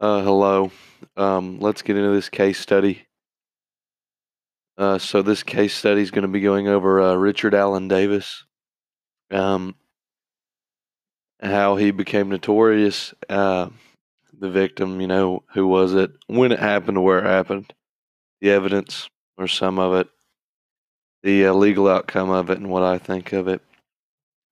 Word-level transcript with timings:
Uh, 0.00 0.22
hello. 0.22 0.72
Um, 1.16 1.60
let's 1.60 1.82
get 1.82 1.96
into 1.96 2.10
this 2.10 2.28
case 2.28 2.58
study. 2.58 3.06
Uh, 4.76 4.98
so 4.98 5.22
this 5.22 5.44
case 5.44 5.72
study 5.72 6.02
is 6.02 6.10
going 6.10 6.22
to 6.22 6.28
be 6.28 6.40
going 6.40 6.66
over 6.66 7.00
uh, 7.00 7.14
Richard 7.14 7.54
Allen 7.54 7.86
Davis, 7.86 8.44
um, 9.30 9.76
how 11.40 11.76
he 11.76 11.92
became 11.92 12.28
notorious, 12.28 13.14
uh, 13.28 13.68
the 14.36 14.50
victim, 14.50 15.00
you 15.00 15.06
know, 15.06 15.44
who 15.54 15.68
was 15.68 15.94
it, 15.94 16.10
when 16.26 16.50
it 16.50 16.58
happened, 16.58 17.00
where 17.04 17.20
it 17.20 17.26
happened, 17.26 17.72
the 18.40 18.50
evidence 18.50 19.08
or 19.38 19.46
some 19.46 19.78
of 19.78 19.94
it, 19.94 20.08
the 21.22 21.46
uh, 21.46 21.52
legal 21.52 21.86
outcome 21.86 22.30
of 22.30 22.50
it, 22.50 22.58
and 22.58 22.68
what 22.68 22.82
I 22.82 22.98
think 22.98 23.32
of 23.32 23.46
it. 23.46 23.62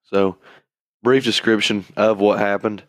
So, 0.05 0.37
brief 1.03 1.25
description 1.25 1.85
of 1.97 2.21
what 2.21 2.39
happened. 2.39 2.85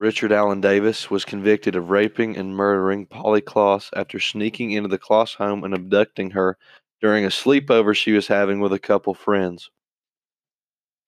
Richard 0.00 0.30
Allen 0.30 0.60
Davis 0.60 1.10
was 1.10 1.24
convicted 1.24 1.74
of 1.74 1.90
raping 1.90 2.36
and 2.36 2.54
murdering 2.54 3.04
Polly 3.04 3.40
Klaas 3.40 3.90
after 3.96 4.20
sneaking 4.20 4.70
into 4.70 4.88
the 4.88 4.98
Klaas 4.98 5.34
home 5.34 5.64
and 5.64 5.74
abducting 5.74 6.30
her 6.30 6.56
during 7.00 7.24
a 7.24 7.28
sleepover 7.28 7.96
she 7.96 8.12
was 8.12 8.28
having 8.28 8.60
with 8.60 8.72
a 8.72 8.78
couple 8.78 9.12
friends. 9.12 9.70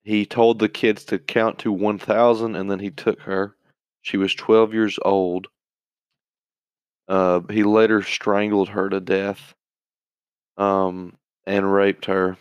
He 0.03 0.25
told 0.25 0.59
the 0.59 0.67
kids 0.67 1.05
to 1.05 1.19
count 1.19 1.59
to 1.59 1.71
1,000 1.71 2.55
and 2.55 2.69
then 2.69 2.79
he 2.79 2.91
took 2.91 3.21
her. 3.21 3.55
She 4.01 4.17
was 4.17 4.35
12 4.35 4.73
years 4.73 4.99
old. 5.03 5.47
Uh, 7.07 7.41
he 7.49 7.63
later 7.63 8.01
strangled 8.01 8.69
her 8.69 8.89
to 8.89 8.99
death 8.99 9.53
um, 10.57 11.15
and 11.45 11.73
raped 11.73 12.05
her. 12.05 12.37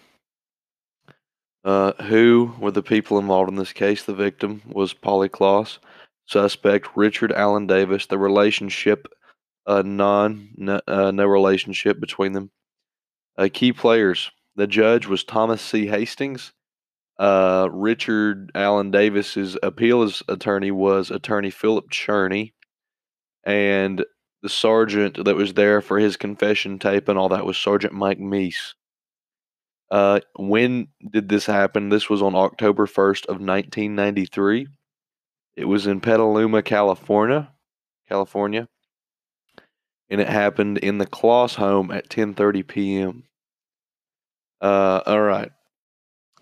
Uh, 1.63 1.93
who 2.05 2.55
were 2.59 2.71
the 2.71 2.83
people 2.83 3.19
involved 3.19 3.51
in 3.51 3.57
this 3.57 3.73
case? 3.73 4.03
The 4.03 4.15
victim 4.15 4.63
was 4.67 4.95
Polly 4.95 5.29
Klaas 5.29 5.79
suspect 6.31 6.97
Richard 6.97 7.33
Allen 7.33 7.67
Davis. 7.67 8.07
The 8.07 8.19
relationship, 8.19 9.09
uh, 9.67 9.83
non, 9.85 10.51
no, 10.57 10.81
uh, 10.87 11.11
no 11.11 11.27
relationship 11.27 12.01
between 12.01 12.33
them. 12.33 12.51
Uh, 13.37 13.49
key 13.53 13.73
players. 13.73 14.31
The 14.57 14.67
judge 14.67 15.07
was 15.07 15.25
Thomas 15.25 15.63
C. 15.63 15.87
Hastings. 15.87 16.53
Uh, 17.19 17.69
Richard 17.71 18.51
Allen 18.55 18.91
Davis's 18.91 19.59
appeals 19.63 20.23
attorney 20.29 20.71
was 20.71 21.11
attorney 21.11 21.51
Philip 21.51 21.91
Cherney, 21.91 22.53
and 23.45 24.05
the 24.43 24.49
sergeant 24.49 25.23
that 25.25 25.37
was 25.37 25.55
there 25.55 25.83
for 25.83 25.99
his 25.99 26.17
confession 26.17 26.79
tape 26.79 27.09
and 27.09 27.19
all 27.19 27.29
that 27.29 27.45
was 27.45 27.59
Sergeant 27.59 27.93
Mike 27.93 28.19
Meese. 28.19 28.75
Uh, 29.91 30.21
when 30.37 30.89
did 31.11 31.29
this 31.29 31.47
happen? 31.47 31.89
This 31.89 32.09
was 32.09 32.23
on 32.23 32.35
October 32.35 32.87
1st 32.87 33.25
of 33.25 33.41
1993. 33.41 34.69
It 35.57 35.65
was 35.67 35.87
in 35.87 36.01
Petaluma, 36.01 36.63
California, 36.63 37.53
California, 38.09 38.69
and 40.09 40.21
it 40.21 40.29
happened 40.29 40.79
in 40.79 40.99
the 40.99 41.07
Klaas 41.07 41.55
home 41.55 41.91
at 41.91 42.09
10:30 42.09 42.67
p.m. 42.67 43.25
Uh, 44.61 45.01
all 45.07 45.21
right. 45.23 45.51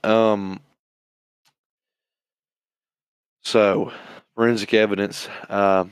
Um. 0.05 0.61
So, 3.43 3.93
forensic 4.35 4.75
evidence. 4.75 5.29
Uh, 5.49 5.87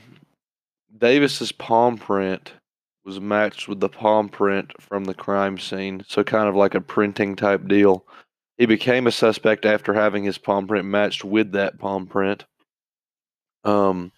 Davis's 0.95 1.51
palm 1.51 1.97
print 1.97 2.53
was 3.05 3.19
matched 3.19 3.67
with 3.67 3.79
the 3.79 3.89
palm 3.89 4.29
print 4.29 4.71
from 4.81 5.05
the 5.05 5.13
crime 5.13 5.57
scene, 5.57 6.03
so 6.07 6.23
kind 6.23 6.49
of 6.49 6.55
like 6.55 6.75
a 6.75 6.81
printing 6.81 7.35
type 7.35 7.67
deal. 7.67 8.05
He 8.57 8.65
became 8.65 9.07
a 9.07 9.11
suspect 9.11 9.65
after 9.65 9.93
having 9.93 10.23
his 10.23 10.37
palm 10.37 10.67
print 10.67 10.85
matched 10.85 11.23
with 11.23 11.51
that 11.53 11.79
palm 11.79 12.07
print. 12.07 12.45
Um, 13.63 14.11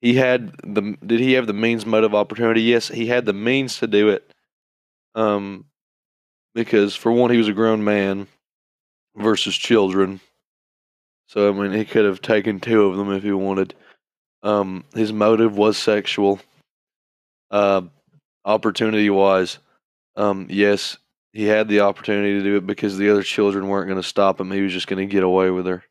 he 0.00 0.14
had 0.14 0.52
the 0.64 0.96
did 1.04 1.20
he 1.20 1.32
have 1.32 1.46
the 1.46 1.52
means, 1.52 1.84
motive, 1.84 2.14
opportunity? 2.14 2.62
Yes, 2.62 2.88
he 2.88 3.06
had 3.06 3.26
the 3.26 3.32
means 3.32 3.78
to 3.78 3.86
do 3.86 4.08
it. 4.08 4.32
Um, 5.14 5.66
because 6.54 6.96
for 6.96 7.12
one, 7.12 7.30
he 7.30 7.38
was 7.38 7.48
a 7.48 7.52
grown 7.52 7.84
man 7.84 8.26
versus 9.16 9.56
children. 9.56 10.20
So 11.26 11.48
I 11.48 11.52
mean, 11.52 11.72
he 11.72 11.84
could 11.84 12.04
have 12.04 12.22
taken 12.22 12.60
two 12.60 12.86
of 12.86 12.96
them 12.96 13.12
if 13.12 13.22
he 13.22 13.32
wanted. 13.32 13.74
Um, 14.42 14.84
his 14.94 15.12
motive 15.12 15.56
was 15.56 15.76
sexual. 15.76 16.40
Uh, 17.50 17.82
opportunity 18.44 19.10
wise, 19.10 19.58
um, 20.16 20.46
yes, 20.48 20.96
he 21.32 21.44
had 21.44 21.68
the 21.68 21.80
opportunity 21.80 22.38
to 22.38 22.42
do 22.42 22.56
it 22.56 22.66
because 22.66 22.96
the 22.96 23.10
other 23.10 23.22
children 23.22 23.68
weren't 23.68 23.88
going 23.88 24.00
to 24.00 24.08
stop 24.08 24.40
him. 24.40 24.50
He 24.50 24.62
was 24.62 24.72
just 24.72 24.86
going 24.86 25.06
to 25.06 25.12
get 25.12 25.22
away 25.22 25.50
with 25.50 25.66
her. 25.66 25.84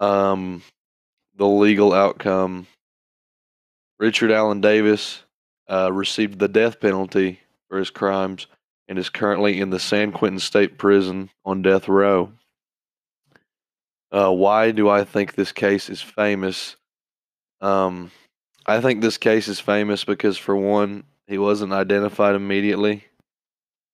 Um, 0.00 0.62
the 1.36 1.46
legal 1.46 1.92
outcome. 1.92 2.66
Richard 3.98 4.30
Allen 4.30 4.60
Davis 4.60 5.22
uh, 5.68 5.92
received 5.92 6.38
the 6.38 6.48
death 6.48 6.80
penalty 6.80 7.40
for 7.68 7.78
his 7.78 7.90
crimes 7.90 8.46
and 8.88 8.98
is 8.98 9.08
currently 9.08 9.60
in 9.60 9.70
the 9.70 9.80
San 9.80 10.12
Quentin 10.12 10.40
State 10.40 10.78
Prison 10.78 11.30
on 11.44 11.62
death 11.62 11.88
row. 11.88 12.32
Uh, 14.12 14.30
why 14.30 14.70
do 14.70 14.88
I 14.88 15.04
think 15.04 15.34
this 15.34 15.52
case 15.52 15.88
is 15.88 16.00
famous? 16.00 16.76
Um, 17.60 18.10
I 18.66 18.80
think 18.80 19.00
this 19.00 19.18
case 19.18 19.48
is 19.48 19.58
famous 19.58 20.04
because, 20.04 20.38
for 20.38 20.56
one, 20.56 21.04
he 21.26 21.38
wasn't 21.38 21.72
identified 21.72 22.34
immediately. 22.34 23.04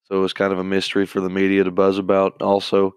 So 0.04 0.16
it 0.16 0.20
was 0.20 0.32
kind 0.32 0.52
of 0.52 0.58
a 0.58 0.64
mystery 0.64 1.06
for 1.06 1.20
the 1.20 1.30
media 1.30 1.64
to 1.64 1.70
buzz 1.70 1.96
about. 1.96 2.42
Also, 2.42 2.96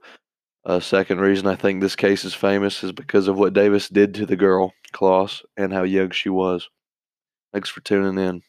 a 0.66 0.81
second 0.81 1.19
reason 1.19 1.47
I 1.47 1.56
think 1.56 1.81
this 1.81 1.96
case 1.96 2.24
is 2.24 2.34
famous 2.34 2.84
is 2.84 2.91
because 2.91 3.28
of 3.28 3.38
what 3.38 3.53
Davis 3.53 3.90
did 3.90 4.13
to 4.16 4.25
the 4.25 4.35
girl, 4.35 4.74
Klaas, 4.94 5.44
and 5.57 5.74
how 5.74 5.84
young 5.84 6.12
she 6.12 6.29
was. 6.29 6.69
Thanks 7.51 7.69
for 7.69 7.81
tuning 7.81 8.18
in. 8.24 8.41